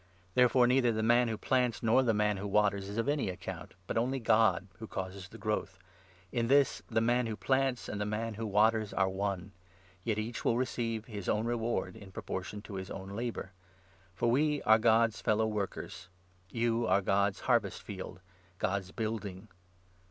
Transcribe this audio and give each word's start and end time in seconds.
Therefore 0.33 0.65
neither 0.65 0.91
the 0.91 1.03
man 1.03 1.27
who 1.27 1.37
plants, 1.37 1.77
7 1.77 1.85
nor 1.85 2.01
the 2.01 2.11
man 2.11 2.37
who 2.37 2.47
waters, 2.47 2.89
is 2.89 2.97
of 2.97 3.07
any 3.07 3.29
account, 3.29 3.75
but 3.85 3.99
only 3.99 4.19
God 4.19 4.67
who 4.79 4.87
causes 4.87 5.27
the 5.29 5.37
growth. 5.37 5.77
In 6.31 6.47
this 6.47 6.81
the 6.89 7.01
man 7.01 7.27
who 7.27 7.35
plants 7.35 7.87
and 7.87 8.01
the 8.01 8.05
8 8.05 8.07
man 8.09 8.33
who 8.33 8.47
waters 8.47 8.93
are 8.93 9.07
one; 9.07 9.51
yet 10.03 10.17
eacli 10.17 10.43
will 10.43 10.57
receive 10.57 11.05
his 11.05 11.29
own 11.29 11.45
reward 11.45 11.95
in 11.95 12.11
proportion 12.11 12.63
to 12.63 12.77
his 12.77 12.89
own 12.89 13.09
labour. 13.09 13.51
For 14.15 14.31
we 14.31 14.63
are 14.63 14.79
God's 14.79 15.21
fellow 15.21 15.45
9 15.45 15.53
workers; 15.53 16.07
you 16.49 16.87
are 16.87 17.03
God's 17.03 17.41
harvest 17.41 17.83
field, 17.83 18.21
God's 18.57 18.89
building. 18.91 19.49